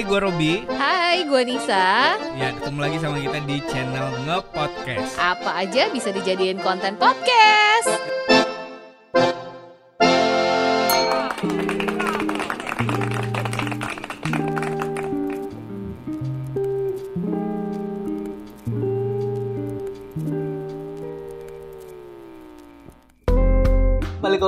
Hai, 0.00 0.08
gue 0.08 0.16
Robi. 0.24 0.54
Hai, 0.80 1.28
gue 1.28 1.42
Nisa. 1.44 2.16
Ya, 2.32 2.56
ketemu 2.56 2.78
lagi 2.80 2.96
sama 3.04 3.20
kita 3.20 3.36
di 3.44 3.60
channel 3.68 4.08
Nge-Podcast. 4.24 5.12
Apa 5.20 5.60
aja 5.60 5.92
bisa 5.92 6.08
dijadiin 6.08 6.56
konten 6.64 6.96
podcast. 6.96 8.19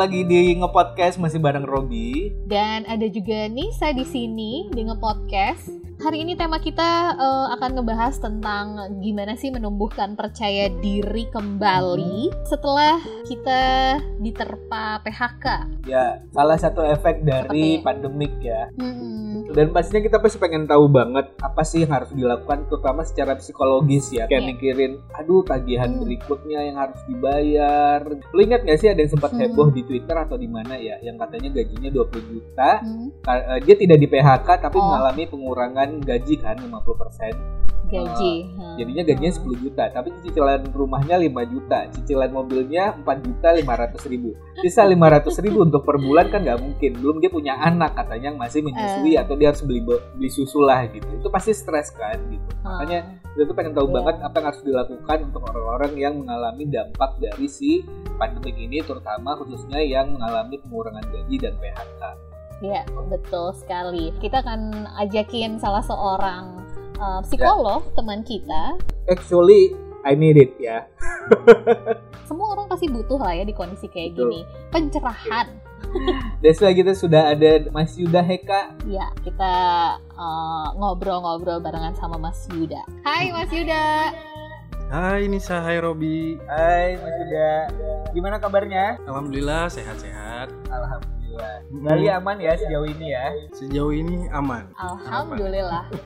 Lagi 0.03 0.27
di 0.27 0.59
Nge-Podcast 0.59 1.23
masih 1.23 1.39
bareng 1.39 1.63
Robi. 1.63 2.35
Dan 2.51 2.83
ada 2.91 3.07
juga 3.07 3.47
Nisa 3.47 3.95
di 3.95 4.03
sini 4.03 4.67
di 4.75 4.83
nge-podcast. 4.83 5.82
Hari 6.03 6.19
ini 6.19 6.35
tema 6.35 6.59
kita 6.59 6.91
eh, 7.15 7.47
akan 7.55 7.79
ngebahas 7.79 8.19
tentang 8.19 8.67
gimana 8.99 9.39
sih 9.39 9.49
menumbuhkan 9.49 10.19
percaya 10.19 10.67
diri 10.75 11.31
kembali 11.31 12.43
setelah 12.43 12.99
kita 13.23 13.63
diterpa 14.19 14.99
PHK. 15.01 15.45
Ya, 15.87 16.19
salah 16.29 16.59
satu 16.59 16.83
efek 16.83 17.23
dari 17.23 17.79
Seperti- 17.79 17.87
pandemik 17.87 18.35
ya. 18.41 18.67
Hmm, 18.75 19.47
Dan 19.53 19.69
pastinya 19.71 20.01
kita 20.01 20.17
pasti 20.17 20.39
pengen 20.39 20.65
tahu 20.65 20.89
banget 20.89 21.29
apa 21.37 21.61
sih 21.61 21.85
yang 21.85 21.93
harus 21.93 22.09
dilakukan 22.11 22.67
terutama 22.67 23.05
secara 23.05 23.37
psikologis 23.37 24.09
ya. 24.11 24.25
Kayak 24.25 24.43
Iya. 24.43 24.51
mikirin, 24.51 24.93
aduh 25.13 25.45
tagihan 25.45 25.93
Hmm. 25.93 26.03
berikutnya 26.03 26.61
yang 26.65 26.77
harus 26.79 26.99
dibayar. 27.05 28.01
Lu 28.33 28.41
ingat 28.41 28.65
gak 28.65 28.79
sih 28.81 28.89
ada 28.89 28.99
yang 28.99 29.13
sempat 29.13 29.31
Hmm. 29.31 29.45
heboh 29.45 29.69
di 29.71 29.85
Twitter 29.85 30.17
atau 30.17 30.35
di 30.35 30.49
mana 30.49 30.75
ya 30.75 30.97
yang 31.01 31.15
katanya 31.15 31.53
gajinya 31.53 31.91
20 31.93 32.25
juta 32.25 32.81
hmm, 32.81 33.09
dia 33.61 33.77
tidak 33.77 33.99
di 33.99 34.09
PHK 34.09 34.49
tapi 34.59 34.75
Oh. 34.75 34.83
mengalami 34.83 35.25
pengurangan 35.27 35.89
gaji 36.01 36.35
kan 36.39 36.57
50%. 36.57 37.37
gaji. 37.93 38.49
Hmm. 38.57 38.81
Jadinya 38.81 39.05
gajinya 39.05 39.33
10 39.37 39.53
juta, 39.61 39.85
tapi 39.93 40.09
cicilan 40.25 40.65
rumahnya 40.73 41.21
5 41.21 41.45
juta, 41.45 41.85
cicilan 41.93 42.33
mobilnya 42.33 42.97
4 43.05 43.21
juta 43.21 43.53
500 43.53 44.09
ribu. 44.09 44.33
Sisa 44.65 44.81
500 44.81 45.45
ribu 45.45 45.61
untuk 45.69 45.85
per 45.85 46.01
bulan 46.01 46.33
kan 46.33 46.41
nggak 46.41 46.57
mungkin. 46.57 46.97
Belum 46.97 47.21
dia 47.21 47.29
punya 47.29 47.53
anak 47.61 47.93
katanya 47.93 48.33
yang 48.33 48.41
masih 48.41 48.65
menyusui 48.65 49.13
Eh. 49.13 49.21
atau 49.21 49.37
dia 49.37 49.53
harus 49.53 49.61
beli 49.61 49.85
beli 49.85 50.31
susu 50.33 50.65
lah 50.65 50.89
gitu. 50.89 51.05
Itu 51.05 51.29
pasti 51.29 51.53
stres 51.53 51.93
kan 51.93 52.17
gitu. 52.33 52.49
Hmm. 52.65 52.81
Makanya 52.81 52.99
kita 53.37 53.45
tuh 53.45 53.57
pengen 53.61 53.73
tahu 53.77 53.85
Iya. 53.85 53.95
banget 54.01 54.17
apa 54.25 54.35
yang 54.41 54.47
harus 54.49 54.63
dilakukan 54.65 55.19
untuk 55.29 55.43
orang-orang 55.53 55.93
yang 55.93 56.15
mengalami 56.17 56.65
dampak 56.73 57.11
dari 57.21 57.45
si 57.45 57.85
pandemik 58.17 58.57
ini, 58.57 58.81
terutama 58.81 59.37
khususnya 59.37 59.85
yang 59.85 60.17
mengalami 60.17 60.57
pengurangan 60.65 61.05
gaji 61.13 61.37
dan 61.37 61.53
PHK. 61.61 62.32
Iya, 62.63 62.87
betul 63.11 63.51
sekali. 63.59 64.15
Kita 64.23 64.39
akan 64.39 64.87
ajakin 65.03 65.59
salah 65.59 65.83
seorang 65.83 66.63
uh, 67.03 67.21
psikolog, 67.27 67.83
teman 67.99 68.23
kita. 68.23 68.79
Actually, 69.11 69.75
I 70.07 70.15
need 70.15 70.39
it 70.39 70.55
ya. 70.63 70.87
Semua 72.31 72.55
orang 72.55 72.71
pasti 72.71 72.87
butuh 72.87 73.19
lah 73.19 73.35
ya 73.35 73.43
di 73.43 73.51
kondisi 73.51 73.91
kayak 73.91 74.15
Betul. 74.15 74.31
gini. 74.31 74.41
Pencerahan. 74.71 75.47
That's 76.41 76.63
why 76.63 76.73
kita 76.73 76.95
sudah 76.95 77.35
ada 77.35 77.67
Mas 77.75 77.99
Yuda 77.99 78.23
Heka. 78.23 78.79
Ya, 78.87 79.11
kita 79.27 79.53
uh, 80.15 80.67
ngobrol-ngobrol 80.79 81.59
barengan 81.59 81.99
sama 81.99 82.15
Mas 82.17 82.47
Yuda. 82.55 82.87
Hai 83.03 83.35
Mas 83.35 83.51
Yuda. 83.51 84.15
Hai 84.15 84.32
Nisa, 84.93 85.65
hai 85.65 85.81
Robi. 85.81 86.37
Hai 86.45 87.01
Mas 87.01 87.17
Yuda. 87.25 87.53
Gimana 88.13 88.37
kabarnya? 88.37 89.01
Alhamdulillah 89.09 89.73
sehat-sehat. 89.73 90.53
Alhamdulillah. 90.69 91.65
Hmm, 91.73 91.81
Bali 91.81 92.13
aman 92.13 92.37
ya 92.37 92.53
sejauh 92.61 92.85
ini 92.85 93.17
ya. 93.17 93.33
Sejauh 93.57 93.89
ini 93.97 94.29
aman. 94.29 94.69
Alhamdulillah. 94.77 95.89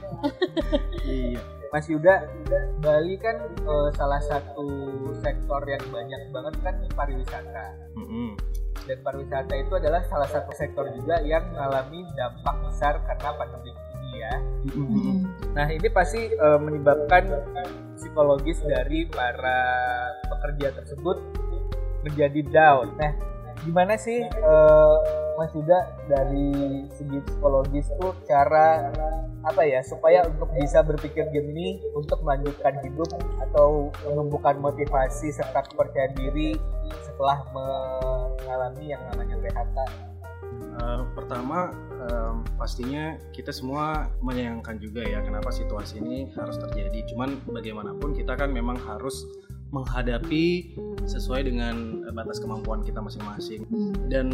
Iya. 1.07 1.39
Mas 1.75 1.91
Yuda, 1.91 2.31
Bali 2.79 3.19
kan 3.19 3.43
eh, 3.43 3.91
salah 3.99 4.23
satu 4.23 4.71
sektor 5.19 5.67
yang 5.67 5.83
banyak 5.91 6.23
banget 6.31 6.55
kan 6.63 6.75
pariwisata. 6.95 7.67
Mm-mm. 7.99 8.39
Dan 8.87 8.99
pariwisata 9.03 9.55
itu 9.55 9.75
adalah 9.75 10.07
salah 10.07 10.31
satu 10.31 10.55
sektor 10.55 10.87
juga 10.95 11.19
yang 11.27 11.43
mengalami 11.51 12.07
dampak 12.15 12.55
besar 12.71 13.03
karena 13.03 13.35
pandemi 13.35 13.75
ini 13.75 14.11
ya. 14.15 14.35
Mm-mm. 14.79 15.27
Nah 15.59 15.67
ini 15.75 15.91
pasti 15.91 16.31
eh, 16.31 16.59
menyebabkan 16.63 17.35
psikologis 17.97 18.61
dari 18.63 19.09
para 19.09 19.61
pekerja 20.37 20.77
tersebut 20.77 21.17
menjadi 22.07 22.41
down. 22.53 22.95
Nah 23.01 23.13
gimana 23.65 23.97
sih 23.97 24.21
eh, 24.23 24.97
Mas 25.37 25.53
Yuda 25.53 25.81
dari 26.09 26.85
segi 26.97 27.19
psikologis 27.25 27.89
tuh 28.01 28.13
cara 28.25 28.89
apa 29.47 29.63
ya 29.63 29.79
supaya 29.85 30.27
untuk 30.27 30.51
bisa 30.59 30.83
berpikir 30.83 31.29
jernih 31.31 31.79
untuk 31.95 32.19
melanjutkan 32.25 32.83
hidup 32.83 33.11
atau 33.47 33.95
menumbuhkan 34.09 34.59
motivasi 34.59 35.31
serta 35.31 35.63
kepercayaan 35.71 36.19
diri 36.19 36.59
setelah 37.05 37.47
mengalami 37.55 38.91
yang 38.91 39.03
namanya 39.13 39.37
PHK. 39.39 39.77
Eh, 40.77 41.03
pertama, 41.17 41.73
em, 42.05 42.45
pastinya 42.61 43.17
kita 43.33 43.49
semua 43.49 44.13
menyayangkan 44.21 44.77
juga 44.77 45.01
ya 45.01 45.25
kenapa 45.25 45.49
situasi 45.49 46.05
ini 46.05 46.29
harus 46.37 46.61
terjadi. 46.61 47.01
Cuman 47.09 47.41
bagaimanapun 47.49 48.13
kita 48.13 48.37
kan 48.37 48.53
memang 48.53 48.77
harus 48.85 49.25
menghadapi 49.73 50.77
sesuai 51.09 51.49
dengan 51.49 52.07
batas 52.13 52.39
kemampuan 52.39 52.85
kita 52.85 53.01
masing-masing. 53.01 53.65
Hmm. 53.67 53.95
Dan 54.13 54.27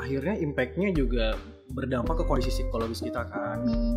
akhirnya 0.00 0.40
impactnya 0.40 0.96
juga 0.96 1.36
berdampak 1.76 2.20
ke 2.20 2.24
kondisi 2.24 2.50
psikologis 2.64 3.04
kita 3.04 3.28
kan. 3.28 3.62
Hmm. 3.62 3.96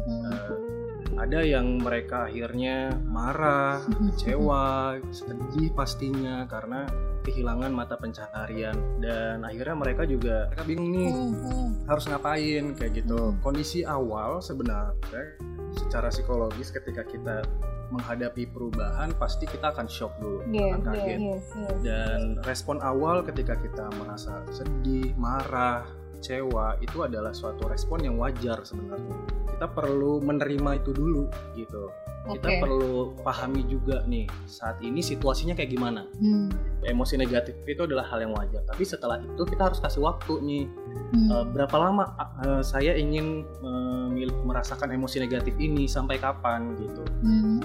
Ada 1.16 1.40
yang 1.42 1.80
mereka 1.80 2.28
akhirnya 2.28 2.92
marah, 3.02 3.80
kecewa, 4.12 5.00
sedih 5.10 5.72
pastinya 5.72 6.44
karena 6.46 6.84
kehilangan 7.24 7.72
mata 7.72 7.96
pencaharian 7.96 8.76
dan 9.00 9.42
akhirnya 9.42 9.74
mereka 9.74 10.04
juga 10.04 10.46
mereka 10.48 10.64
bingung 10.64 10.92
nih 10.92 11.10
Hmm. 11.10 11.70
harus 11.88 12.06
ngapain 12.06 12.66
kayak 12.74 12.94
gitu. 12.96 13.34
Kondisi 13.40 13.82
awal 13.82 14.40
sebenarnya 14.40 15.40
secara 15.74 16.08
psikologis 16.08 16.70
ketika 16.70 17.02
kita 17.02 17.42
menghadapi 17.86 18.50
perubahan 18.50 19.14
pasti 19.16 19.46
kita 19.46 19.70
akan 19.70 19.86
shock 19.86 20.14
dulu, 20.18 20.42
Iya, 20.48 20.74
akan 20.74 20.82
kaget. 20.84 21.18
iya, 21.18 21.36
iya. 21.38 21.70
Dan 21.82 22.20
respon 22.42 22.82
awal 22.82 23.22
ketika 23.22 23.54
kita 23.56 23.90
merasa 23.96 24.42
sedih, 24.50 25.14
marah, 25.16 25.86
kecewa 26.26 26.82
itu 26.82 27.06
adalah 27.06 27.30
suatu 27.38 27.70
respon 27.70 28.02
yang 28.02 28.18
wajar 28.18 28.66
sebenarnya. 28.66 29.14
Kita 29.46 29.70
perlu 29.70 30.18
menerima 30.26 30.82
itu 30.82 30.90
dulu 30.90 31.30
gitu. 31.54 31.94
Kita 32.26 32.50
Oke. 32.50 32.58
perlu 32.58 33.14
pahami 33.22 33.70
juga 33.70 34.02
nih 34.10 34.26
saat 34.50 34.82
ini 34.82 35.06
situasinya 35.06 35.54
kayak 35.54 35.70
gimana. 35.70 36.10
Hmm. 36.18 36.50
Emosi 36.82 37.22
negatif 37.22 37.54
itu 37.70 37.86
adalah 37.86 38.10
hal 38.10 38.26
yang 38.26 38.34
wajar. 38.34 38.66
Tapi 38.66 38.82
setelah 38.82 39.22
itu 39.22 39.46
kita 39.46 39.70
harus 39.70 39.78
kasih 39.78 40.02
waktu 40.02 40.42
nih. 40.42 40.66
Hmm. 41.14 41.30
Eh, 41.30 41.46
berapa 41.54 41.78
lama 41.78 42.10
eh, 42.42 42.66
saya 42.66 42.98
ingin 42.98 43.46
memil- 43.62 44.42
merasakan 44.42 44.98
emosi 44.98 45.22
negatif 45.22 45.54
ini 45.62 45.86
sampai 45.86 46.18
kapan 46.18 46.74
gitu. 46.82 47.06
Hmm. 47.22 47.62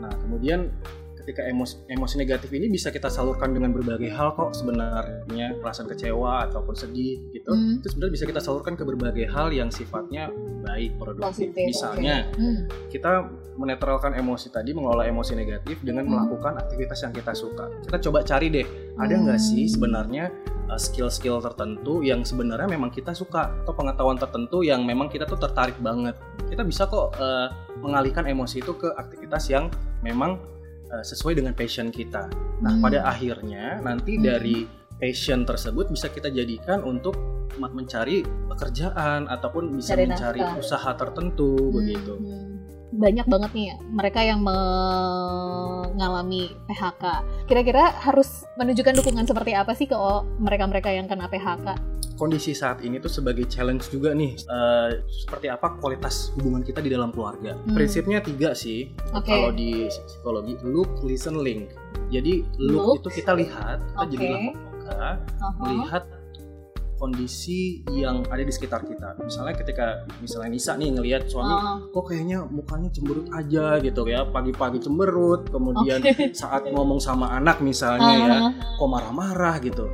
Nah, 0.00 0.12
kemudian 0.24 0.72
ketika 1.30 1.46
emosi, 1.46 1.86
emosi 1.86 2.14
negatif 2.18 2.50
ini 2.50 2.66
bisa 2.66 2.90
kita 2.90 3.06
salurkan 3.06 3.54
dengan 3.54 3.70
berbagai 3.70 4.10
hal 4.10 4.34
kok 4.34 4.50
sebenarnya 4.50 5.54
perasaan 5.62 5.86
kecewa 5.86 6.50
ataupun 6.50 6.74
sedih 6.74 7.22
gitu. 7.30 7.54
Hmm. 7.54 7.78
Itu 7.78 7.86
sebenarnya 7.94 8.14
bisa 8.18 8.26
kita 8.26 8.42
salurkan 8.42 8.74
ke 8.74 8.82
berbagai 8.82 9.30
hal 9.30 9.54
yang 9.54 9.70
sifatnya 9.70 10.34
baik 10.66 10.98
produktif. 10.98 11.54
Positif, 11.54 11.70
Misalnya 11.70 12.26
oke. 12.26 12.42
Hmm. 12.42 12.58
kita 12.90 13.10
menetralkan 13.54 14.12
emosi 14.18 14.50
tadi, 14.50 14.74
mengelola 14.74 15.06
emosi 15.06 15.38
negatif 15.38 15.78
dengan 15.86 16.10
Hmm. 16.10 16.18
melakukan 16.18 16.58
aktivitas 16.58 16.98
yang 17.06 17.14
kita 17.14 17.30
suka. 17.30 17.70
Kita 17.86 17.96
coba 18.10 18.26
cari 18.26 18.50
deh, 18.50 18.66
ada 18.98 19.14
nggak 19.14 19.38
Hmm. 19.38 19.48
sih 19.54 19.70
sebenarnya 19.70 20.34
uh, 20.66 20.78
skill-skill 20.78 21.38
tertentu 21.38 22.02
yang 22.02 22.26
sebenarnya 22.26 22.66
memang 22.66 22.90
kita 22.90 23.14
suka 23.14 23.54
atau 23.62 23.70
pengetahuan 23.70 24.18
tertentu 24.18 24.66
yang 24.66 24.82
memang 24.82 25.06
kita 25.06 25.30
tuh 25.30 25.38
tertarik 25.38 25.78
banget. 25.78 26.18
Kita 26.50 26.66
bisa 26.66 26.90
kok 26.90 27.14
uh, 27.22 27.48
mengalihkan 27.78 28.26
emosi 28.26 28.58
itu 28.58 28.74
ke 28.74 28.90
aktivitas 28.98 29.46
yang 29.46 29.70
memang 30.02 30.38
uh, 30.90 31.00
sesuai 31.00 31.34
dengan 31.36 31.52
passion 31.52 31.88
kita. 31.88 32.26
Nah, 32.60 32.72
Hmm. 32.72 32.82
pada 32.82 33.04
akhirnya 33.04 33.78
nanti 33.78 34.14
Hmm. 34.14 34.24
dari 34.24 34.56
passion 34.94 35.42
tersebut 35.42 35.88
bisa 35.88 36.06
kita 36.06 36.28
jadikan 36.28 36.82
untuk 36.82 37.16
mencari 37.56 38.20
pekerjaan 38.46 39.26
ataupun 39.26 39.74
bisa 39.74 39.92
Cari 39.92 40.06
mencari 40.06 40.38
nafkah. 40.38 40.60
usaha 40.60 40.90
tertentu 40.94 41.56
Hmm, 41.56 41.72
begitu. 41.72 42.14
hmm. 42.14 42.48
Banyak 42.92 43.26
banget 43.26 43.50
nih 43.52 43.68
mereka 43.86 44.20
yang 44.20 44.42
mengalami 45.90 46.50
PHK. 46.66 47.02
Kira-kira 47.46 47.90
harus 47.96 48.44
menunjukkan 48.54 48.98
dukungan 48.98 49.24
seperti 49.24 49.52
apa 49.52 49.72
sih 49.72 49.86
ke 49.86 49.94
mereka-mereka 50.38 50.90
yang 50.90 51.06
kena 51.06 51.26
PHK? 51.26 51.78
Kondisi 52.20 52.52
saat 52.52 52.84
ini 52.84 53.00
tuh 53.00 53.08
sebagai 53.08 53.48
challenge 53.48 53.88
juga 53.88 54.12
nih 54.12 54.36
eh, 54.36 54.90
seperti 55.08 55.48
apa 55.48 55.80
kualitas 55.80 56.36
hubungan 56.36 56.60
kita 56.60 56.78
di 56.78 56.92
dalam 56.92 57.08
keluarga 57.08 57.56
Hmm. 57.56 57.72
prinsipnya 57.72 58.20
tiga 58.20 58.52
sih 58.52 58.92
Oke. 59.10 59.24
kalau 59.26 59.50
di 59.50 59.88
psikologi 59.88 60.60
look 60.62 61.00
listen 61.00 61.40
link 61.40 61.72
jadi 62.12 62.44
Look. 62.60 62.76
look, 62.76 62.96
itu 63.00 63.24
kita 63.24 63.32
lihat 63.34 63.78
kita 63.80 63.96
Oke. 63.96 64.10
jadilah 64.12 64.40
peka 64.44 64.92
Aha. 64.92 65.48
melihat 65.58 66.04
kondisi 66.96 67.80
yang 67.88 68.20
ada 68.28 68.44
di 68.44 68.52
sekitar 68.52 68.84
kita. 68.84 69.16
Misalnya 69.16 69.56
ketika 69.56 70.04
misalnya 70.20 70.52
Nisa 70.52 70.76
nih 70.76 70.92
ngelihat 70.92 71.32
suami 71.32 71.48
Oh, 71.48 71.88
kok 71.96 72.12
kayaknya 72.12 72.44
mukanya 72.44 72.92
cemberut 72.92 73.24
aja 73.32 73.80
gitu 73.80 74.04
ya 74.04 74.28
pagi-pagi 74.28 74.84
cemberut 74.84 75.48
kemudian 75.48 76.04
saat 76.36 76.68
ngomong 76.68 77.00
sama 77.00 77.32
anak 77.32 77.64
misalnya 77.64 78.12
ya 78.12 78.28
ah, 78.28 78.52
kok 78.52 78.84
marah-marah 78.84 79.56
gitu 79.64 79.88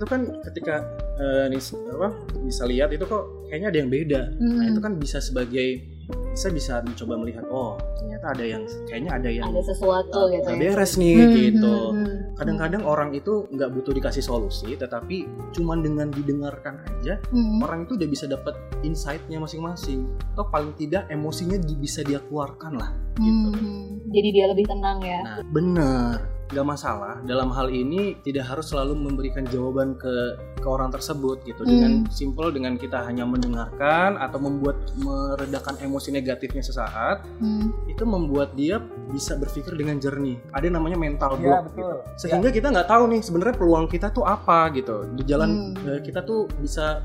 itu 0.00 0.08
kan 0.08 0.20
ketika 0.48 0.80
eh, 1.14 1.46
nis- 1.46 1.76
apa, 1.76 2.08
bisa 2.40 2.64
lihat 2.64 2.88
itu 2.88 3.04
kok 3.04 3.44
kayaknya 3.46 3.68
ada 3.68 3.78
yang 3.78 3.90
beda 3.92 4.20
nah 4.32 4.64
hmm, 4.64 4.70
itu 4.72 4.80
kan 4.80 4.92
bisa 4.96 5.20
sebagai 5.20 5.68
bisa 6.10 6.48
bisa 6.48 6.80
mencoba 6.80 7.14
melihat 7.14 7.44
oh 7.46 7.76
ternyata 7.94 8.32
ada 8.32 8.42
yang 8.42 8.62
kayaknya 8.88 9.12
ada 9.12 9.28
yang 9.28 9.46
ada 9.46 9.60
sesuatu 9.60 10.26
gitu 10.26 10.42
nggak 10.42 10.56
ya. 10.56 10.62
beres 10.66 10.92
nih 10.96 11.14
Hmm, 11.14 11.34
gitu 11.36 11.76
hmm, 11.76 12.00
hmm. 12.00 12.18
kadang-kadang 12.34 12.82
orang 12.82 13.10
itu 13.12 13.44
nggak 13.46 13.70
butuh 13.70 13.92
dikasih 13.92 14.18
solusi 14.20 14.72
tetapi 14.72 15.22
cuman 15.52 15.84
dengan 15.84 16.08
didengarkan 16.08 16.80
aja 16.80 17.20
Hmm. 17.28 17.60
orang 17.60 17.84
itu 17.84 17.94
udah 17.94 18.08
bisa 18.08 18.24
dapat 18.24 18.56
insight-nya 18.80 19.36
masing-masing 19.38 20.08
atau 20.32 20.48
paling 20.48 20.72
tidak 20.74 21.04
emosinya 21.06 21.60
bisa 21.76 22.00
dia 22.00 22.18
keluarkan 22.24 22.74
lah 22.74 22.90
gitu. 23.14 23.48
Hmm, 23.52 24.00
Jadi 24.08 24.28
dia 24.32 24.46
lebih 24.48 24.64
tenang 24.64 24.98
ya. 25.00 25.20
Nah, 25.20 25.38
bener, 25.46 26.16
nggak 26.50 26.66
masalah. 26.66 27.22
Dalam 27.22 27.50
hal 27.50 27.70
ini 27.70 28.18
tidak 28.20 28.50
harus 28.50 28.70
selalu 28.70 28.98
memberikan 28.98 29.46
jawaban 29.46 29.94
ke 29.94 30.34
ke 30.60 30.66
orang 30.68 30.90
tersebut 30.90 31.40
gitu. 31.42 31.62
Dengan 31.62 32.04
Hmm. 32.04 32.10
simple 32.10 32.50
dengan 32.50 32.74
kita 32.74 33.00
hanya 33.00 33.24
mendengarkan 33.24 34.18
atau 34.18 34.36
membuat 34.36 34.76
meredakan 34.94 35.78
emosi 35.80 36.10
negatifnya 36.10 36.60
sesaat, 36.60 37.24
Hmm. 37.38 37.72
itu 37.86 38.02
membuat 38.04 38.52
dia 38.54 38.82
bisa 39.08 39.34
berpikir 39.34 39.72
dengan 39.72 39.96
jernih. 39.96 40.36
Ada 40.52 40.68
yang 40.68 40.76
namanya 40.82 40.98
mental 40.98 41.30
Iya 41.34 41.40
block 41.40 41.62
betul. 41.70 41.78
gitu. 41.80 41.96
Sehingga 42.18 42.48
kita 42.50 42.66
nggak 42.68 42.88
tahu 42.88 43.02
nih 43.08 43.20
sebenarnya 43.22 43.56
peluang 43.56 43.86
kita 43.86 44.06
tuh 44.10 44.26
apa 44.26 44.68
gitu. 44.74 45.06
Di 45.16 45.22
jalan 45.24 45.72
Hmm. 45.72 45.88
eh, 45.88 46.00
kita 46.02 46.20
tuh 46.22 46.50
bisa 46.58 47.00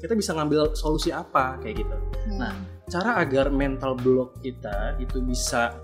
kita 0.00 0.16
bisa 0.16 0.32
ngambil 0.32 0.72
solusi 0.72 1.12
apa 1.12 1.60
kayak 1.60 1.84
gitu 1.84 1.96
Hmm. 2.24 2.40
Nah, 2.40 2.54
cara 2.88 3.20
agar 3.20 3.52
mental 3.52 3.92
block 3.94 4.40
kita 4.40 4.96
itu 4.96 5.20
bisa 5.20 5.76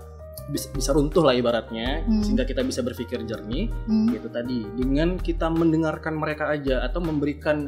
bisa, 0.47 0.67
bisa 0.71 0.89
runtuh 0.91 1.21
lah 1.21 1.33
ibaratnya 1.33 2.01
Hmm. 2.03 2.23
sehingga 2.23 2.43
kita 2.43 2.63
bisa 2.63 2.79
berpikir 2.79 3.19
jernih 3.23 3.67
Hmm. 3.85 4.07
gitu 4.09 4.27
tadi 4.27 4.63
dengan 4.73 5.15
kita 5.15 5.47
mendengarkan 5.47 6.13
mereka 6.13 6.47
aja 6.47 6.81
atau 6.81 6.99
memberikan 6.99 7.67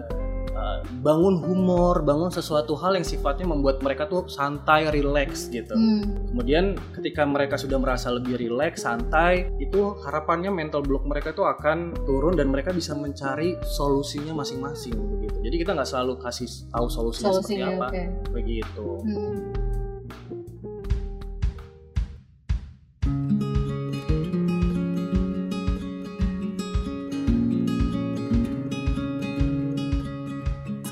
uh, 0.51 0.79
bangun 0.99 1.39
humor 1.39 2.03
bangun 2.03 2.27
sesuatu 2.27 2.75
hal 2.75 2.91
yang 2.91 3.03
sifatnya 3.03 3.47
membuat 3.47 3.79
mereka 3.79 4.03
tuh 4.05 4.27
santai 4.27 4.87
relax 4.87 5.47
gitu 5.47 5.71
Hmm. 5.71 6.27
kemudian 6.31 6.75
ketika 6.91 7.23
mereka 7.23 7.55
sudah 7.55 7.75
merasa 7.75 8.11
lebih 8.11 8.35
relax 8.35 8.83
santai 8.83 9.47
itu 9.57 9.95
harapannya 10.03 10.47
mental 10.49 10.79
block 10.79 11.03
mereka 11.03 11.31
tuh 11.31 11.47
akan 11.47 11.95
turun 12.03 12.35
dan 12.35 12.47
mereka 12.47 12.71
bisa 12.71 12.91
mencari 12.91 13.55
solusinya 13.61 14.31
masing-masing 14.33 14.95
begitu 14.95 15.35
jadi 15.39 15.55
kita 15.57 15.71
nggak 15.73 15.87
selalu 15.87 16.13
kasih 16.19 16.47
tahu 16.67 16.87
solusinya, 16.87 17.31
seperti 17.33 17.55
Solusinya 17.55 17.67
apa 17.75 17.87
oke. 17.87 18.03
begitu 18.31 18.87
Hmm. 18.99 19.68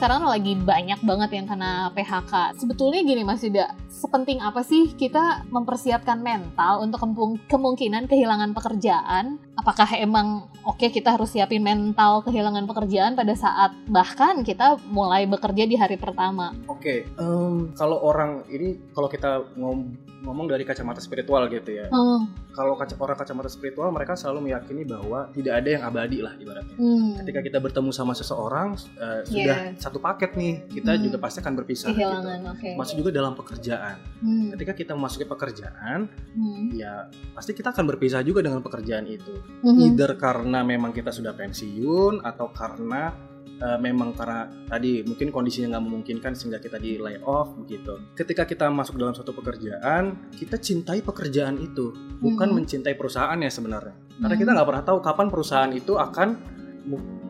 Sekarang 0.08 0.32
lagi 0.32 0.56
banyak 0.56 1.04
banget 1.04 1.30
yang 1.36 1.52
kena 1.52 1.92
PHK. 1.92 2.56
Sebetulnya 2.56 3.04
gini 3.04 3.28
Mas 3.28 3.44
Yuda, 3.44 3.76
sepenting 3.92 4.40
apa 4.40 4.64
sih 4.64 4.96
kita 4.96 5.44
mempersiapkan 5.52 6.24
mental 6.24 6.80
untuk 6.80 7.04
kemungkinan 7.52 8.08
kehilangan 8.08 8.56
pekerjaan? 8.56 9.36
Apakah 9.60 10.00
emang 10.00 10.48
oke 10.68 10.92
kita 10.92 11.16
harus 11.16 11.32
siapin 11.32 11.64
mental 11.64 12.20
kehilangan 12.22 12.68
pekerjaan 12.68 13.16
pada 13.16 13.32
saat 13.34 13.72
bahkan 13.88 14.44
kita 14.44 14.76
mulai 14.86 15.24
bekerja 15.24 15.64
di 15.64 15.74
hari 15.74 15.96
pertama? 15.96 16.52
Oke, 16.68 17.08
em, 17.08 17.72
kalau 17.74 17.98
orang 18.02 18.44
ini 18.48 18.92
kalau 18.92 19.08
kita 19.08 19.48
ngom- 19.56 19.96
ngomong 20.18 20.46
dari 20.46 20.62
kacamata 20.62 21.00
spiritual 21.00 21.48
gitu 21.48 21.72
ya. 21.72 21.88
Hmm. 21.88 22.28
Kalau 22.50 22.74
kaca 22.74 22.98
orang 22.98 23.16
kacamata 23.16 23.48
spiritual 23.48 23.94
mereka 23.94 24.18
selalu 24.18 24.50
meyakini 24.50 24.82
bahwa 24.82 25.30
tidak 25.30 25.62
ada 25.62 25.70
yang 25.70 25.84
abadi 25.86 26.20
lah 26.20 26.34
ibaratnya. 26.36 26.74
Hmm. 26.74 27.22
Ketika 27.22 27.40
kita 27.40 27.58
bertemu 27.62 27.94
sama 27.94 28.12
seseorang 28.12 28.74
eh, 28.98 29.22
sudah 29.24 29.58
Yes. 29.70 29.78
satu 29.78 30.02
paket 30.02 30.34
nih, 30.34 30.66
kita 30.68 30.92
Hmm. 30.92 31.04
juga 31.06 31.18
pasti 31.22 31.38
akan 31.38 31.54
berpisah 31.56 31.88
gitu. 31.88 32.02
kehilangan 32.02 32.40
oke 32.50 32.70
Masuk 32.74 32.96
juga 32.98 33.12
dalam 33.14 33.38
pekerjaan. 33.38 33.96
Hmm. 34.20 34.50
Ketika 34.58 34.74
kita 34.74 34.92
memasuki 34.92 35.24
pekerjaan, 35.24 36.10
Hmm. 36.34 36.66
ya 36.74 37.06
pasti 37.32 37.54
kita 37.54 37.70
akan 37.70 37.86
berpisah 37.86 38.20
juga 38.20 38.42
dengan 38.42 38.60
pekerjaan 38.60 39.06
itu. 39.06 39.38
Mhm. 39.62 39.80
Either 39.86 40.18
karena 40.18 40.57
memang 40.62 40.94
kita 40.94 41.10
sudah 41.10 41.34
pensiun 41.34 42.22
atau 42.22 42.50
karena 42.50 43.14
eh, 43.58 43.80
memang 43.82 44.14
karena 44.14 44.46
tadi 44.70 45.02
mungkin 45.02 45.34
kondisinya 45.34 45.74
nggak 45.74 45.86
memungkinkan 45.90 46.38
sehingga 46.38 46.62
kita 46.62 46.78
di 46.78 47.02
lay 47.02 47.18
off 47.26 47.58
begitu. 47.58 47.98
Ketika 48.14 48.46
kita 48.46 48.70
masuk 48.70 49.02
dalam 49.02 49.18
suatu 49.18 49.34
pekerjaan, 49.34 50.30
kita 50.38 50.62
cintai 50.62 51.02
pekerjaan 51.02 51.58
itu, 51.58 51.90
bukan 52.22 52.54
Mhm. 52.54 52.56
mencintai 52.62 52.94
perusahaannya 52.94 53.50
sebenarnya. 53.50 53.98
Karena 54.22 54.36
Mhm. 54.38 54.42
kita 54.46 54.50
nggak 54.54 54.68
pernah 54.70 54.84
tahu 54.86 54.98
kapan 55.02 55.28
perusahaan 55.34 55.72
itu 55.74 55.98
akan 55.98 56.28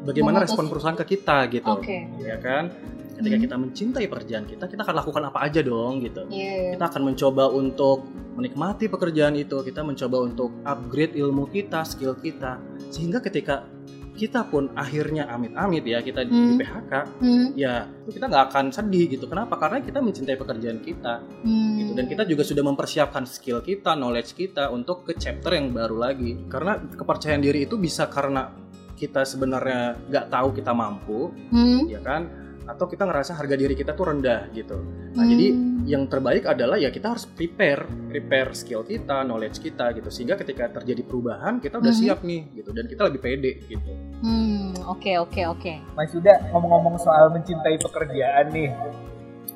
bagaimana 0.03 0.43
Memutus. 0.43 0.51
respon 0.51 0.65
perusahaan 0.67 0.97
ke 0.99 1.05
kita 1.07 1.37
gitu, 1.47 1.71
Oke. 1.79 1.97
ya 2.19 2.35
kan? 2.43 2.75
Ketika 3.17 3.35
Mhm. 3.35 3.43
kita 3.43 3.55
mencintai 3.57 4.05
pekerjaan 4.05 4.45
kita, 4.45 4.65
kita 4.65 4.81
akan 4.81 4.95
lakukan 4.95 5.23
apa 5.25 5.39
aja 5.41 5.59
dong 5.59 5.99
gitu 5.99 6.21
Iya. 6.29 6.77
kita 6.77 6.85
akan 6.87 7.01
mencoba 7.03 7.49
untuk 7.49 8.05
menikmati 8.33 8.85
pekerjaan 8.85 9.33
itu 9.33 9.57
kita 9.59 9.81
mencoba 9.81 10.17
untuk 10.21 10.53
upgrade 10.63 11.17
ilmu 11.17 11.47
kita 11.47 11.81
skill 11.81 12.13
kita 12.15 12.61
sehingga 12.87 13.17
ketika 13.19 13.65
kita 14.13 14.41
pun 14.43 14.69
akhirnya 14.71 15.25
amit-amit 15.27 15.81
ya 15.83 15.97
kita 15.99 16.21
di- 16.21 16.29
di 16.29 16.51
Hmm. 16.51 16.59
PHK 16.59 16.93
Hmm. 17.17 17.45
ya 17.55 17.73
kita 18.03 18.25
nggak 18.25 18.43
akan 18.47 18.65
sedih 18.71 19.05
gitu 19.07 19.25
kenapa 19.25 19.53
karena 19.55 19.77
kita 19.79 19.97
mencintai 19.99 20.33
pekerjaan 20.35 20.77
kita 20.79 21.21
Hmm. 21.39 21.77
gitu 21.79 21.91
dan 21.93 22.05
kita 22.07 22.23
juga 22.23 22.41
sudah 22.43 22.63
mempersiapkan 22.63 23.25
skill 23.25 23.61
kita 23.61 23.93
knowledge 23.93 24.33
kita 24.33 24.69
untuk 24.69 25.01
ke 25.03 25.13
chapter 25.15 25.53
yang 25.53 25.69
baru 25.69 25.97
lagi 25.99 26.37
karena 26.47 26.77
kepercayaan 26.77 27.41
diri 27.41 27.65
itu 27.65 27.73
bisa 27.75 28.05
karena 28.07 28.53
kita 28.95 29.21
sebenarnya 29.21 29.97
nggak 30.03 30.25
tahu 30.27 30.49
kita 30.51 30.71
mampu 30.71 31.29
Hmm. 31.49 31.85
ya 31.85 31.97
kan 31.99 32.25
atau 32.67 32.85
kita 32.85 33.03
ngerasa 33.03 33.31
harga 33.33 33.55
diri 33.55 33.73
kita 33.73 33.91
tuh 33.91 34.11
rendah 34.11 34.51
gitu 34.51 34.75
nah 35.15 35.23
Hmm. 35.23 35.31
jadi 35.31 35.47
yang 35.87 36.03
terbaik 36.05 36.43
adalah 36.43 36.75
ya 36.75 36.91
kita 36.91 37.15
harus 37.15 37.23
prepare 37.25 37.87
prepare 38.11 38.51
skill 38.51 38.83
kita 38.83 39.23
knowledge 39.23 39.57
kita 39.57 39.95
gitu 39.95 40.11
sehingga 40.11 40.35
ketika 40.35 40.67
terjadi 40.69 41.01
perubahan 41.01 41.57
kita 41.57 41.79
udah 41.79 41.89
Mhm. 41.89 41.99
siap 42.03 42.19
nih 42.21 42.41
gitu 42.53 42.69
dan 42.71 42.85
kita 42.85 43.07
lebih 43.07 43.19
pede 43.19 43.51
gitu 43.65 43.91
Hmm. 44.17 44.73
Oke 44.87 45.13
oke 45.15 45.45
oke. 45.45 45.73
Mas 45.93 46.09
Yuda 46.09 46.49
ngomong-ngomong 46.49 46.97
soal 46.97 47.29
mencintai 47.29 47.77
pekerjaan 47.77 48.49
nih. 48.49 48.73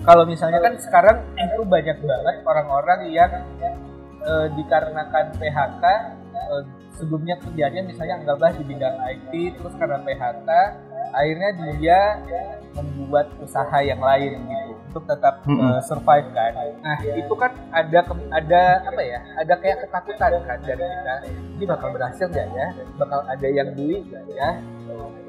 Kalau 0.02 0.22
misalnya 0.22 0.60
kan 0.60 0.78
sekarang 0.78 1.18
itu 1.34 1.62
banyak 1.64 1.98
banget 1.98 2.36
orang-orang 2.44 3.00
yang 3.10 3.32
eh, 4.22 4.48
dikarenakan 4.54 5.34
PHK 5.34 5.84
eh, 6.32 6.62
sebelumnya 6.94 7.42
kerjanya 7.42 7.82
misalnya 7.82 8.22
anggaplah 8.22 8.54
di 8.54 8.64
bidang 8.64 8.96
IT 9.02 9.32
terus 9.56 9.74
karena 9.74 9.98
PHK 9.98 10.50
akhirnya 11.10 11.50
dia 11.76 12.00
membuat 12.72 13.28
usaha 13.38 13.78
yang 13.82 14.00
lain 14.00 14.40
gitu 14.42 14.72
untuk 14.92 15.04
tetap 15.08 15.40
Mm-mm. 15.48 15.60
eh, 15.62 15.82
survive 15.88 16.28
kan. 16.36 16.52
Nah 16.84 16.98
itu 17.00 17.34
kan 17.34 17.52
ada 17.72 18.00
ke- 18.04 18.28
ada 18.30 18.62
apa 18.84 19.02
ya? 19.02 19.20
Ada 19.40 19.54
kayak 19.56 19.78
ketakutan 19.82 20.32
kan 20.44 20.58
dari 20.62 20.84
kita. 20.84 21.14
Ini 21.32 21.64
bakal 21.64 21.96
berhasil 21.96 22.28
nggak 22.28 22.48
ya? 22.52 22.68
Bakal 22.96 23.20
ada 23.24 23.48
yang 23.48 23.72
beli 23.72 24.04
nggak 24.04 24.24
ya? 24.32 24.52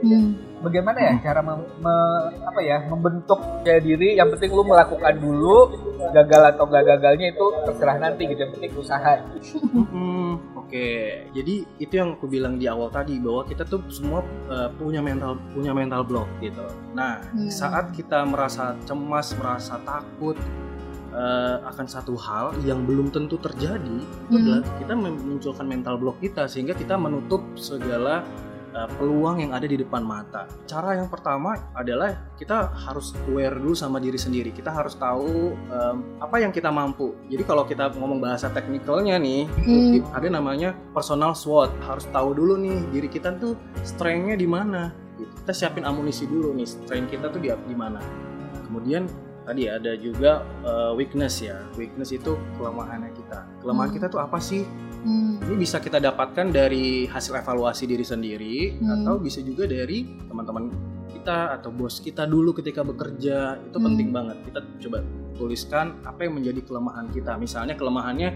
Hmm. 0.03 0.35
bagaimana 0.59 0.99
ya 0.99 1.15
cara 1.23 1.39
mem- 1.39 1.71
me- 1.79 2.35
apa 2.43 2.59
ya 2.59 2.83
membentuk 2.83 3.39
daya 3.63 3.79
diri 3.79 4.19
yang 4.19 4.35
penting 4.35 4.51
lu 4.51 4.67
melakukan 4.67 5.15
dulu 5.15 5.71
gagal 6.11 6.43
atau 6.51 6.67
gak 6.67 6.83
gagalnya 6.83 7.31
itu 7.31 7.47
terserah 7.63 8.03
nanti 8.03 8.27
gitu 8.27 8.43
yang 8.43 8.51
penting 8.51 8.75
usaha 8.75 9.23
Mm, 9.71 10.52
oke 10.73 10.89
jadi 11.37 11.55
itu 11.77 11.93
yang 11.93 12.17
aku 12.17 12.25
bilang 12.25 12.57
di 12.57 12.65
awal 12.65 12.89
tadi 12.89 13.21
bahwa 13.21 13.45
kita 13.45 13.69
tuh 13.69 13.85
semua 13.93 14.25
uh, 14.49 14.73
punya 14.81 15.05
mental 15.05 15.37
punya 15.53 15.77
mental 15.77 16.01
block 16.01 16.29
gitu 16.41 16.65
nah 16.97 17.21
Hmm. 17.37 17.53
saat 17.53 17.93
kita 17.93 18.25
merasa 18.25 18.73
cemas 18.89 19.37
merasa 19.37 19.77
takut 19.85 20.37
uh, 21.13 21.61
akan 21.69 21.85
satu 21.85 22.17
hal 22.17 22.57
yang 22.65 22.89
belum 22.89 23.13
tentu 23.13 23.37
terjadi 23.37 24.01
Hmm. 24.33 24.65
kita 24.81 24.97
memunculkan 24.97 25.69
mental 25.69 26.01
block 26.01 26.17
kita 26.25 26.49
sehingga 26.49 26.73
kita 26.73 26.97
menutup 26.97 27.45
segala 27.53 28.25
uh, 28.73 28.89
peluang 28.97 29.41
yang 29.41 29.53
ada 29.53 29.65
di 29.65 29.77
depan 29.77 30.03
mata. 30.03 30.45
Cara 30.67 30.97
yang 30.97 31.09
pertama 31.09 31.57
adalah 31.73 32.13
kita 32.37 32.73
harus 32.75 33.15
aware 33.29 33.57
dulu 33.57 33.73
sama 33.73 33.97
diri 33.97 34.19
sendiri. 34.19 34.51
Kita 34.51 34.73
harus 34.73 34.97
tahu 34.97 35.55
um, 35.71 35.97
apa 36.19 36.37
yang 36.41 36.51
kita 36.51 36.69
mampu. 36.69 37.15
Jadi 37.31 37.43
kalau 37.45 37.65
kita 37.65 37.93
ngomong 37.95 38.19
bahasa 38.19 38.49
teknikalnya 38.51 39.17
nih, 39.17 39.45
Hmm. 39.63 40.03
ada 40.13 40.29
namanya 40.29 40.75
personal 40.93 41.33
SWOT. 41.33 41.71
Harus 41.85 42.09
tahu 42.11 42.35
dulu 42.35 42.59
nih 42.59 42.79
diri 42.91 43.09
kita 43.09 43.37
tuh 43.39 43.55
strength-nya 43.87 44.37
di 44.37 44.49
mana. 44.49 44.91
Gitu. 45.17 45.31
Kita 45.45 45.53
siapin 45.55 45.85
amunisi 45.85 46.27
dulu 46.27 46.51
nih, 46.57 46.67
strength 46.67 47.13
kita 47.13 47.31
tuh 47.31 47.39
di 47.39 47.49
di 47.53 47.77
mana. 47.77 48.01
Kemudian 48.67 49.07
tadi 49.43 49.67
ada 49.69 49.93
juga 49.99 50.43
uh, 50.63 50.95
weakness 50.95 51.43
ya. 51.43 51.61
Weakness 51.77 52.15
itu 52.15 52.35
kelemahannya 52.59 53.11
kita. 53.13 53.45
Kelemahan 53.61 53.91
Hmm. 53.91 53.97
kita 54.01 54.07
tuh 54.09 54.21
apa 54.23 54.39
sih? 54.39 54.65
Hmm. 55.03 55.43
Ini 55.43 55.55
bisa 55.59 55.79
kita 55.79 55.99
dapatkan 55.99 56.47
dari 56.49 57.05
hasil 57.05 57.35
evaluasi 57.35 57.85
diri 57.85 58.03
sendiri 58.03 58.79
Hmm. 58.79 59.03
atau 59.03 59.19
bisa 59.19 59.43
juga 59.43 59.67
dari 59.67 60.07
teman-teman 60.25 60.71
kita 61.11 61.55
atau 61.55 61.71
bos 61.71 61.99
kita 61.99 62.23
dulu 62.25 62.55
ketika 62.55 62.81
bekerja. 62.81 63.59
Itu 63.61 63.79
Hmm. 63.79 63.87
penting 63.91 64.09
banget. 64.11 64.37
Kita 64.47 64.61
coba 64.87 64.99
tuliskan 65.35 65.99
apa 66.03 66.23
yang 66.23 66.39
menjadi 66.39 66.63
kelemahan 66.63 67.11
kita. 67.11 67.35
Misalnya 67.35 67.75
kelemahannya 67.75 68.31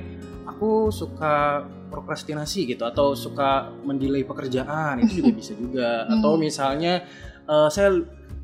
aku 0.45 0.91
suka 0.91 1.63
prokrastinasi 1.87 2.67
gitu 2.67 2.83
atau 2.83 3.15
suka 3.15 3.71
mendelay 3.83 4.27
pekerjaan 4.27 5.03
itu 5.03 5.23
juga 5.23 5.31
bisa 5.41 5.53
juga 5.55 6.05
Hmm. 6.05 6.19
atau 6.19 6.35
misalnya 6.37 7.07
eh, 7.47 7.69
saya 7.71 7.95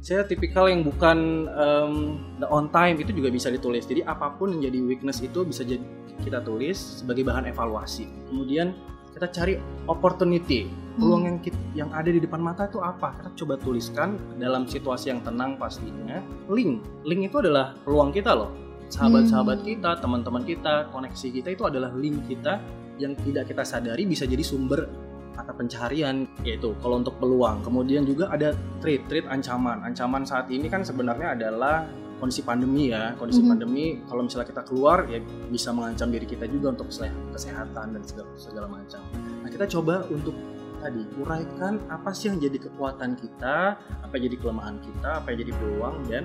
saya 0.02 0.26
tipikal 0.26 0.66
yang 0.66 0.82
bukan 0.82 1.47
em, 1.47 1.94
the 2.42 2.49
on 2.50 2.66
time 2.75 2.99
itu 2.99 3.14
juga 3.14 3.30
bisa 3.30 3.49
ditulis. 3.54 3.87
Jadi 3.87 4.02
apa 4.02 4.35
pun 4.35 4.50
yang 4.59 4.66
jadi 4.66 4.78
weakness 4.82 5.23
itu 5.23 5.47
bisa 5.47 5.62
jadi 5.62 5.78
kita 6.26 6.42
tulis 6.42 6.75
sebagai 6.75 7.23
bahan 7.23 7.47
evaluasi. 7.47 8.11
Kemudian 8.26 8.75
kita 9.14 9.30
cari 9.30 9.54
opportunity, 9.87 10.66
peluang 10.99 11.23
yang 11.30 11.38
kit- 11.38 11.66
yang 11.78 11.94
ada 11.94 12.11
di 12.11 12.18
depan 12.18 12.42
mata 12.42 12.66
itu 12.66 12.82
apa? 12.82 13.14
Kita 13.14 13.30
coba 13.47 13.54
tuliskan 13.62 14.18
dalam 14.42 14.66
situasi 14.66 15.14
yang 15.14 15.23
tenang 15.23 15.54
pastinya. 15.54 16.18
Link, 16.50 16.82
link 17.06 17.30
itu 17.30 17.38
adalah 17.38 17.78
peluang 17.87 18.11
kita 18.11 18.35
loh. 18.35 18.50
Sahabat-sahabat 18.90 19.62
Hmm. 19.62 19.66
kita, 19.71 19.90
teman-teman 20.02 20.42
kita, 20.42 20.90
koneksi 20.90 21.28
kita 21.30 21.49
itu 21.54 21.62
adalah 21.62 21.94
link 21.94 22.26
kita 22.26 22.59
yang 22.99 23.14
tidak 23.23 23.49
kita 23.49 23.62
sadari 23.64 24.04
bisa 24.04 24.26
jadi 24.28 24.42
sumber 24.44 24.85
mata 25.32 25.52
pencaharian 25.52 26.28
yaitu 26.44 26.76
kalau 26.80 27.00
untuk 27.00 27.16
peluang. 27.16 27.64
Kemudian 27.64 28.04
juga 28.04 28.28
ada 28.28 28.52
threat, 28.84 29.04
threat 29.08 29.26
ancaman. 29.28 29.80
Ancaman 29.82 30.22
saat 30.22 30.52
ini 30.52 30.68
kan 30.68 30.84
sebenarnya 30.84 31.32
adalah 31.34 31.88
kondisi 32.20 32.44
pandemi 32.44 32.92
ya. 32.92 33.16
Kondisi 33.16 33.42
Mhm. 33.42 33.48
pandemi 33.50 33.84
kalau 34.06 34.22
misalnya 34.22 34.46
kita 34.46 34.62
keluar 34.62 35.08
ya 35.08 35.18
bisa 35.50 35.72
mengancam 35.74 36.12
diri 36.12 36.26
kita 36.28 36.46
juga 36.46 36.76
untuk 36.76 36.92
kese- 36.92 37.10
kesehatan 37.32 37.96
dan 37.96 38.02
segala, 38.06 38.30
segala 38.36 38.66
macam. 38.68 39.02
Nah, 39.42 39.48
kita 39.50 39.66
coba 39.66 40.06
untuk 40.06 40.36
tadi 40.82 41.02
uraikan 41.14 41.78
apa 41.86 42.10
sih 42.10 42.26
yang 42.26 42.42
jadi 42.42 42.58
kekuatan 42.58 43.14
kita, 43.14 43.78
apa 43.78 44.12
yang 44.18 44.34
jadi 44.34 44.36
kelemahan 44.42 44.76
kita, 44.82 45.10
apa 45.22 45.26
yang 45.30 45.38
jadi 45.46 45.52
peluang 45.54 45.94
dan 46.10 46.22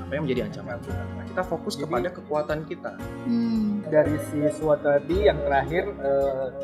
apa 0.00 0.10
yang 0.16 0.22
menjadi 0.24 0.42
ancaman 0.48 0.80
kita. 0.80 1.02
Nah, 1.12 1.24
kita 1.28 1.42
fokus 1.44 1.74
Jadi- 1.76 1.84
kepada 1.84 2.08
kekuatan 2.12 2.58
kita. 2.64 2.92
Hmm. 3.28 3.84
dari 3.88 4.20
si 4.28 4.36
SWOT 4.52 4.84
tadi 4.84 5.32
yang 5.32 5.40
terakhir 5.40 5.84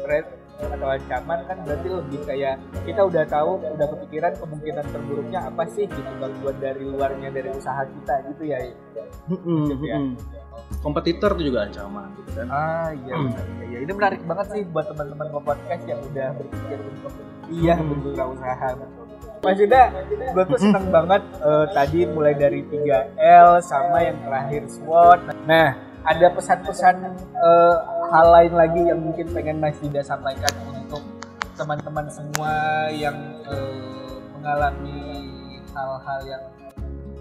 threat 0.05 0.27
atau 0.63 0.89
ancaman 0.89 1.39
kan 1.51 1.57
berarti 1.67 1.89
lebih 1.91 2.21
kayak 2.27 2.55
kita 2.87 3.01
udah 3.03 3.25
tahu 3.27 3.59
udah 3.75 3.87
kepikiran 3.91 4.33
kemungkinan 4.39 4.85
terburuknya 4.91 5.41
apa 5.51 5.63
sih 5.71 5.85
gitu 5.91 6.11
gangguan 6.23 6.57
dari 6.63 6.83
luarnya 6.87 7.29
dari 7.35 7.51
usaha 7.51 7.83
kita 7.83 8.15
gitu 8.33 8.43
ya 8.47 8.59
ya. 8.63 8.75
mm-mm. 9.31 10.15
Kompetitor 10.81 11.37
itu 11.37 11.53
juga 11.53 11.69
ancaman 11.69 12.09
gitu 12.17 12.31
kan. 12.41 12.47
ah 12.49 12.89
iya 12.95 13.15
benar. 13.19 13.45
Iya, 13.45 13.65
iya. 13.69 13.79
ini 13.85 13.93
menarik 13.93 14.21
banget 14.25 14.47
sih 14.55 14.63
buat 14.71 14.87
teman-teman 14.89 15.27
podcast 15.43 15.83
yang 15.85 16.01
udah 16.01 16.29
berpikir 16.39 16.79
untuk 16.81 17.13
iya 17.51 17.75
berwirausaha 17.77 18.69
betul 18.79 19.05
Mas 19.45 19.61
Yuda, 19.61 19.93
gue 20.09 20.45
tuh 20.49 20.57
seneng 20.57 20.89
banget 20.89 21.21
eh, 21.45 21.67
tadi 21.77 22.09
mulai 22.09 22.33
dari 22.33 22.65
3L 22.65 23.61
sama 23.61 24.01
yang 24.01 24.17
terakhir 24.25 24.65
SWOT. 24.73 25.21
Nah, 25.45 25.77
ada 26.01 26.27
pesan-pesan 26.33 26.97
eh, 27.37 27.77
hal 28.15 28.27
lain 28.31 28.55
lagi 28.55 28.81
yang 28.87 29.03
mungkin 29.03 29.27
pengen 29.35 29.59
Mas 29.59 29.75
Yuda 29.83 30.07
sampaikan 30.07 30.55
untuk 30.71 31.03
teman-teman 31.59 32.07
semua 32.07 32.87
yang 32.95 33.19
eh, 33.51 34.15
mengalami 34.39 34.99
hal-hal 35.75 36.21
yang 36.23 36.45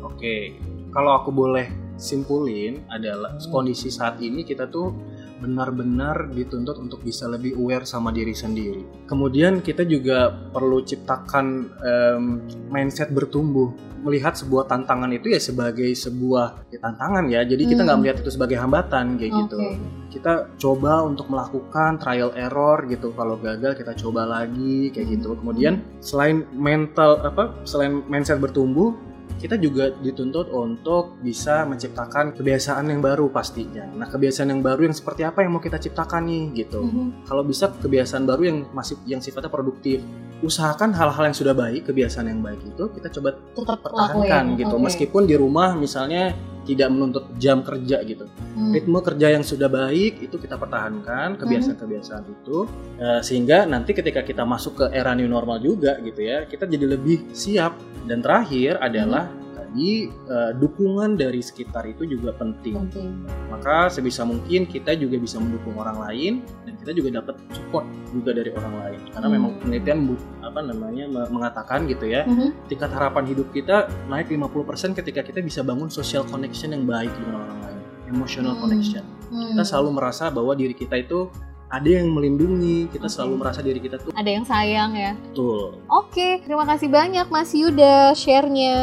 Oke, 0.06 0.60
kalau 0.94 1.18
aku 1.18 1.34
boleh 1.34 1.72
simpulin 1.98 2.86
adalah 2.94 3.34
Hmm. 3.34 3.50
kondisi 3.50 3.90
saat 3.90 4.22
ini 4.22 4.46
kita 4.46 4.70
tuh 4.70 4.94
benar-benar 5.40 6.30
dituntut 6.32 6.78
untuk 6.78 7.02
bisa 7.02 7.26
lebih 7.28 7.58
aware 7.58 7.84
sama 7.84 8.10
diri 8.10 8.34
sendiri. 8.34 9.08
Kemudian 9.08 9.60
kita 9.60 9.84
juga 9.84 10.30
perlu 10.30 10.82
ciptakan 10.84 11.46
em, 11.82 12.24
mindset 12.70 13.10
bertumbuh, 13.12 13.74
melihat 14.04 14.36
sebuah 14.36 14.68
tantangan 14.68 15.08
itu 15.16 15.32
ya 15.32 15.40
sebagai 15.40 15.88
sebuah 15.96 16.68
ya, 16.70 16.80
tantangan 16.84 17.26
ya. 17.32 17.48
Jadi 17.48 17.64
kita 17.64 17.82
Hmm. 17.84 17.88
nggak 17.88 18.00
melihat 18.04 18.18
itu 18.20 18.32
sebagai 18.36 18.58
hambatan 18.60 19.16
kayak 19.16 19.32
gitu. 19.48 19.58
Oke. 19.60 19.80
Kita 20.12 20.34
coba 20.60 21.02
untuk 21.08 21.32
melakukan 21.32 21.98
trial 21.98 22.36
error 22.36 22.84
gitu. 22.86 23.16
Kalau 23.16 23.40
gagal 23.40 23.80
kita 23.80 23.96
coba 23.98 24.28
lagi 24.28 24.92
kayak 24.92 25.08
gitu. 25.18 25.40
Kemudian 25.40 25.82
selain 26.04 26.44
mental 26.54 27.24
apa, 27.24 27.56
selain 27.64 28.04
mindset 28.12 28.38
bertumbuh, 28.44 28.94
kita 29.38 29.56
juga 29.56 29.92
dituntut 29.92 30.50
untuk 30.50 31.18
bisa 31.20 31.64
menciptakan 31.64 32.32
kebiasaan 32.34 32.90
yang 32.90 33.00
baru 33.00 33.28
pastinya. 33.28 33.84
Nah, 33.92 34.08
kebiasaan 34.08 34.50
yang 34.50 34.62
baru 34.62 34.88
yang 34.88 34.96
seperti 34.96 35.22
apa 35.24 35.44
yang 35.44 35.56
mau 35.56 35.62
kita 35.62 35.78
ciptakan 35.78 36.24
nih 36.26 36.44
gitu. 36.64 36.82
Mhm. 36.82 37.28
Kalau 37.28 37.44
bisa 37.44 37.70
kebiasaan 37.70 38.24
baru 38.24 38.42
yang 38.48 38.58
masih 38.72 38.96
yang 39.04 39.20
sifatnya 39.20 39.50
produktif. 39.50 40.00
Usahakan 40.44 40.92
hal-hal 40.92 41.32
yang 41.32 41.38
sudah 41.38 41.56
baik, 41.56 41.88
kebiasaan 41.88 42.28
yang 42.28 42.44
baik 42.44 42.60
itu 42.62 42.84
kita 42.92 43.08
coba 43.16 43.40
Tetap 43.56 43.80
pertahankan 43.80 44.44
lakuin. 44.52 44.60
gitu. 44.60 44.76
Oke. 44.76 44.84
Meskipun 44.92 45.22
di 45.24 45.36
rumah 45.40 45.72
misalnya 45.74 46.36
tidak 46.64 46.90
menuntut 46.92 47.26
jam 47.38 47.62
kerja 47.62 48.02
gitu. 48.04 48.26
Hmm. 48.54 48.70
ritme 48.70 49.00
kerja 49.02 49.34
yang 49.34 49.42
sudah 49.42 49.68
baik 49.68 50.22
itu 50.22 50.36
kita 50.38 50.56
pertahankan 50.56 51.36
kebiasaan-kebiasaan 51.42 52.24
itu 52.30 52.70
eh, 53.02 53.22
sehingga 53.26 53.66
nanti 53.66 53.92
ketika 53.98 54.22
kita 54.22 54.46
masuk 54.46 54.74
ke 54.78 54.86
era 54.94 55.12
new 55.18 55.28
normal 55.28 55.58
juga 55.60 55.98
gitu 56.02 56.22
ya 56.24 56.46
kita 56.48 56.66
jadi 56.70 56.98
lebih 56.98 57.34
siap. 57.36 57.76
Dan 58.04 58.20
terakhir 58.20 58.84
adalah 58.84 59.32
tadi 59.74 60.06
eh, 60.06 60.52
dukungan 60.54 61.18
dari 61.18 61.42
sekitar 61.42 61.90
itu 61.90 62.06
juga 62.06 62.30
penting 62.38 62.78
Penting. 62.78 63.10
maka 63.50 63.90
sebisa 63.90 64.22
mungkin 64.22 64.70
kita 64.70 64.94
juga 64.94 65.18
bisa 65.18 65.42
mendukung 65.42 65.74
orang 65.74 65.98
lain 66.00 66.34
dan 66.62 66.78
kita 66.78 66.94
juga 66.94 67.10
dapat 67.18 67.42
support 67.50 67.82
juga 68.14 68.38
dari 68.38 68.54
orang 68.54 68.74
lain 68.78 69.00
karena 69.10 69.26
Hmm. 69.26 69.34
memang 69.34 69.52
penelitian 69.58 70.00
apa 70.46 70.60
namanya 70.62 71.06
me- 71.10 71.30
mengatakan 71.34 71.90
gitu 71.90 72.06
ya 72.06 72.22
Mhm. 72.24 72.70
tingkat 72.70 72.94
harapan 72.94 73.26
hidup 73.26 73.50
kita 73.50 73.90
naik 74.06 74.30
50% 74.30 74.94
ketika 74.94 75.26
kita 75.26 75.42
bisa 75.42 75.66
bangun 75.66 75.90
social 75.90 76.22
connection 76.24 76.70
yang 76.70 76.86
baik 76.86 77.10
dengan 77.12 77.42
orang 77.42 77.60
lain 77.66 77.80
emotional 78.08 78.54
Hmm. 78.54 78.62
connection 78.62 79.02
Hmm. 79.34 79.58
kita 79.58 79.66
selalu 79.66 79.90
merasa 79.92 80.30
bahwa 80.30 80.54
diri 80.54 80.78
kita 80.78 81.02
itu 81.02 81.34
ada 81.74 81.90
yang 81.90 82.14
melindungi 82.14 82.86
kita 82.86 83.10
Oke. 83.10 83.14
selalu 83.18 83.34
merasa 83.42 83.66
diri 83.66 83.82
kita 83.82 83.98
tuh 83.98 84.14
ada 84.14 84.30
yang 84.30 84.46
sayang 84.46 84.94
ya. 84.94 85.18
betul 85.18 85.82
Oke, 85.90 86.46
terima 86.46 86.62
kasih 86.64 86.86
banyak 86.86 87.26
Mas 87.28 87.50
Yuda 87.50 88.14
share-nya. 88.14 88.78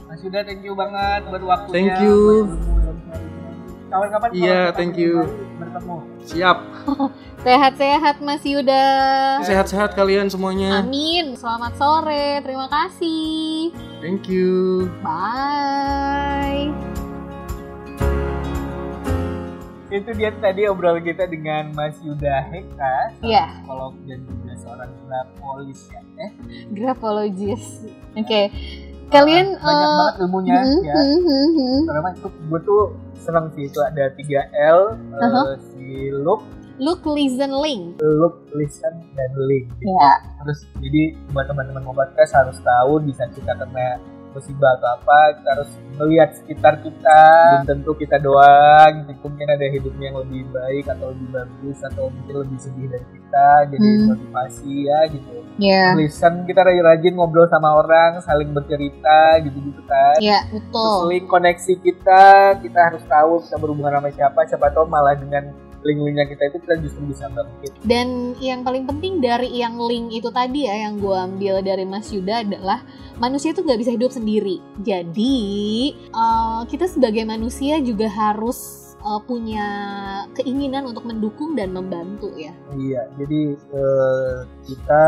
Mas 0.00 0.20
Yuda 0.20 0.40
thank 0.42 0.60
you 0.60 0.72
banget 0.72 1.20
buat 1.24 1.42
waktunya. 1.42 1.72
Thank 1.72 1.94
you. 2.00 2.18
Kawan-kawan 3.86 4.22
kalau 4.24 4.34
Iya, 4.34 4.60
kita 4.66 4.74
thank 4.74 4.96
you. 4.96 5.14
bertemu. 5.56 5.96
siap 6.20 6.58
Sehat-sehat 7.46 8.16
Mas 8.18 8.42
Yuda. 8.42 8.84
sehat-sehat 9.40 9.94
kalian 9.94 10.26
semuanya 10.26 10.82
Amin. 10.82 11.32
Selamat 11.32 11.72
sore. 11.74 12.42
Terima 12.42 12.66
kasih. 12.66 13.70
thank 13.98 14.26
you 14.26 14.90
Bye. 15.00 16.74
Itu 19.86 20.10
dia 20.12 20.34
tadi 20.34 20.66
obrolan 20.66 20.98
kita 21.00 21.24
dengan 21.24 21.70
Mas 21.70 21.94
Yuda 22.02 22.42
Heka, 22.44 23.14
Iya. 23.22 23.54
psikolog 23.56 23.94
dan 24.02 24.18
juga 24.20 24.52
seorang 24.58 24.90
grafolis 25.00 25.80
ya. 25.88 26.00
Eh, 26.18 26.30
Grafologist. 26.68 27.86
Oke. 28.12 28.50
Kalian 29.06 29.46
banyak 29.62 29.88
eh, 29.90 29.96
banget 29.96 30.14
ilmunya 30.22 30.58
mhm, 30.58 30.78
ya. 30.82 30.94
mhm, 30.94 31.18
mhm. 31.22 31.78
Karena 31.86 32.10
itu 32.10 32.28
gue 32.30 32.60
tuh 32.66 32.82
senang 33.22 33.46
sih 33.54 33.66
itu 33.66 33.78
ada 33.82 34.10
3L, 34.14 34.80
eh, 34.94 35.24
Aha. 35.24 35.42
si 35.74 36.10
look, 36.10 36.42
Look, 36.76 37.08
listen, 37.08 37.56
link. 37.56 37.96
look, 38.04 38.44
listen, 38.52 39.00
dan 39.16 39.30
link. 39.48 39.64
Ya. 39.80 40.20
Terus 40.44 40.60
jadi 40.76 41.16
buat 41.32 41.48
teman-teman 41.48 41.80
mau 41.88 41.96
podcast 41.96 42.36
harus 42.36 42.60
tahu 42.60 43.00
di 43.00 43.16
saat 43.16 43.32
kita 43.32 43.56
kena 43.56 43.96
musibah 44.36 44.76
atau 44.76 44.88
apa 44.92 45.18
kita 45.34 45.48
harus 45.50 45.70
melihat 45.96 46.28
sekitar 46.30 46.74
kita 46.78 47.20
dan 47.56 47.64
tentu 47.64 47.96
kita 47.96 48.20
doang 48.20 48.92
gitu 49.02 49.24
mungkin 49.24 49.48
ada 49.48 49.66
hidupnya 49.66 50.04
yang 50.06 50.18
lebih 50.20 50.42
baik 50.50 50.84
atau 50.86 51.08
lebih 51.10 51.28
bagus 51.32 51.78
atau 51.82 52.12
mungkin 52.12 52.34
lebih 52.38 52.58
sedih 52.58 52.86
dari 52.86 53.06
kita 53.08 53.46
jadi 53.66 53.88
Hmm. 53.88 54.06
motivasi 54.06 54.72
ya 54.84 55.00
gitu 55.08 55.34
Ya. 55.56 55.96
listen 55.96 56.44
kita 56.44 56.60
rajin-rajin 56.60 57.16
ngobrol 57.16 57.48
sama 57.48 57.72
orang 57.74 58.20
saling 58.20 58.52
bercerita 58.52 59.40
gitu-gitu 59.40 59.80
kan 59.82 60.20
Terus 60.20 60.52
betul. 60.52 61.08
link 61.08 61.24
koneksi 61.26 61.74
kita 61.80 62.24
kita 62.60 62.78
harus 62.82 63.00
tahu 63.02 63.40
kita 63.40 63.56
berhubungan 63.56 63.96
sama 63.96 64.10
siapa 64.10 64.40
siapa 64.44 64.68
tahu 64.68 64.84
malah 64.84 65.16
dengan 65.16 65.48
link-linknya 65.86 66.26
kita 66.26 66.42
itu 66.50 66.58
kita 66.66 66.74
justru 66.82 67.02
bisa 67.06 67.30
bangkit 67.30 67.72
Dan 67.86 68.34
yang 68.42 68.66
paling 68.66 68.84
penting 68.84 69.22
dari 69.22 69.48
yang 69.54 69.78
link 69.78 70.10
itu 70.10 70.28
tadi 70.34 70.66
ya 70.66 70.90
yang 70.90 70.98
gue 70.98 71.14
ambil 71.14 71.62
dari 71.62 71.86
Mas 71.86 72.10
Yuda 72.10 72.42
adalah 72.42 72.82
manusia 73.16 73.54
itu 73.54 73.62
nggak 73.64 73.80
bisa 73.80 73.94
hidup 73.94 74.10
sendiri. 74.12 74.58
Jadi 74.82 75.36
eh, 75.94 76.60
kita 76.68 76.90
sebagai 76.90 77.22
manusia 77.24 77.78
juga 77.80 78.10
harus 78.10 78.92
eh, 79.00 79.20
punya 79.24 79.66
keinginan 80.36 80.90
untuk 80.90 81.06
mendukung 81.08 81.54
dan 81.56 81.72
membantu 81.72 82.28
ya. 82.36 82.52
Iya, 82.76 83.08
jadi 83.16 83.40
eh, 83.54 84.36
kita 84.66 85.02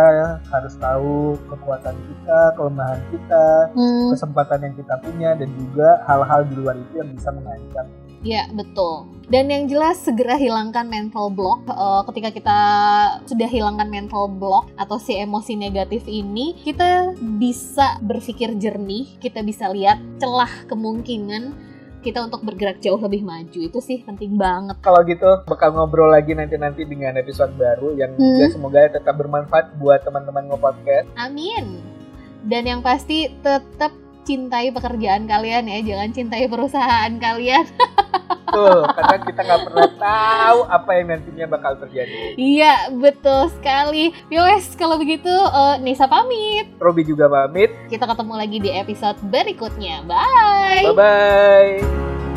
harus 0.48 0.74
tahu 0.78 1.36
kekuatan 1.50 1.96
kita, 1.98 2.38
kelemahan 2.56 3.00
kita, 3.12 3.46
Hmm, 3.74 4.14
kesempatan 4.14 4.58
yang 4.64 4.74
kita 4.78 4.94
punya, 5.02 5.30
dan 5.36 5.50
juga 5.58 6.00
hal-hal 6.08 6.46
di 6.48 6.54
luar 6.56 6.76
itu 6.78 6.94
yang 7.02 7.10
bisa 7.12 7.28
mengancam 7.34 7.86
Ya, 8.22 8.50
betul. 8.50 9.18
Dan 9.28 9.52
yang 9.52 9.68
jelas 9.68 10.00
segera 10.00 10.40
hilangkan 10.40 10.88
mental 10.88 11.28
block. 11.28 11.68
Uh, 11.68 12.00
ketika 12.08 12.32
kita 12.32 12.58
sudah 13.28 13.44
hilangkan 13.44 13.92
mental 13.92 14.24
block 14.24 14.72
atau 14.80 14.96
si 14.96 15.20
emosi 15.20 15.52
negatif 15.52 16.08
ini, 16.08 16.56
kita 16.64 17.12
bisa 17.36 18.00
berpikir 18.00 18.56
jernih, 18.56 19.04
kita 19.20 19.44
bisa 19.44 19.68
lihat 19.68 20.00
celah 20.16 20.50
kemungkinan 20.64 21.68
kita 21.98 22.24
untuk 22.24 22.46
bergerak 22.46 22.78
jauh 22.78 22.96
lebih 22.96 23.26
maju 23.26 23.58
itu 23.58 23.78
sih 23.82 24.00
penting 24.06 24.38
banget. 24.38 24.78
Kalau 24.80 25.02
gitu 25.04 25.28
bakal 25.50 25.74
ngobrol 25.74 26.14
lagi 26.14 26.32
nanti-nanti 26.32 26.86
dengan 26.86 27.18
episode 27.18 27.52
baru 27.58 27.98
yang 27.98 28.14
hmm. 28.14 28.22
juga 28.22 28.44
semoga 28.54 28.80
tetap 28.88 29.14
bermanfaat 29.18 29.76
buat 29.76 30.00
teman-teman 30.06 30.48
ngopodcast. 30.48 31.10
Amin. 31.18 31.82
Dan 32.46 32.64
yang 32.70 32.80
pasti 32.80 33.28
tetap 33.42 33.90
cintai 34.28 34.68
pekerjaan 34.68 35.24
kalian 35.24 35.64
ya, 35.64 35.80
jangan 35.80 36.12
cintai 36.12 36.44
perusahaan 36.44 37.12
kalian. 37.16 37.64
Betul, 38.48 38.80
karena 38.96 39.16
kita 39.28 39.40
nggak 39.44 39.60
pernah 39.68 39.90
tahu 40.00 40.58
apa 40.72 40.90
yang 40.96 41.06
nantinya 41.12 41.46
bakal 41.52 41.72
terjadi. 41.84 42.32
Iya, 42.40 42.90
betul 42.96 43.52
sekali. 43.52 44.16
Yowes, 44.32 44.72
kalau 44.74 44.96
begitu 44.96 45.28
uh, 45.28 45.76
Nisa 45.84 46.08
pamit. 46.08 46.64
Robi 46.80 47.04
juga 47.04 47.28
pamit. 47.28 47.70
Kita 47.92 48.08
ketemu 48.08 48.34
lagi 48.34 48.58
di 48.58 48.70
episode 48.72 49.20
berikutnya. 49.28 50.00
Bye. 50.08 50.90
Bye-bye. 50.90 52.27